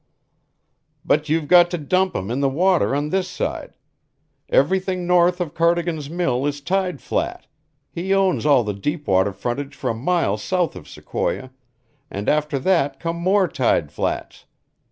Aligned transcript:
"But 1.05 1.29
you've 1.29 1.47
got 1.47 1.69
to 1.69 1.77
dump 1.77 2.15
'em 2.15 2.31
in 2.31 2.39
the 2.39 2.49
water 2.49 2.95
on 2.95 3.09
this 3.11 3.27
side. 3.27 3.75
Everything 4.49 5.05
north 5.05 5.39
of 5.39 5.53
Cardigan's 5.53 6.09
mill 6.09 6.47
is 6.47 6.59
tide 6.59 6.99
flat; 6.99 7.45
he 7.91 8.11
owns 8.11 8.43
all 8.43 8.63
the 8.63 8.73
deep 8.73 9.05
water 9.07 9.31
frontage 9.31 9.75
for 9.75 9.91
a 9.91 9.93
mile 9.93 10.37
south 10.37 10.75
of 10.75 10.89
Sequoia, 10.89 11.51
and 12.09 12.27
after 12.27 12.57
that 12.57 12.99
come 12.99 13.17
more 13.17 13.47
tide 13.47 13.91
flats. 13.91 14.45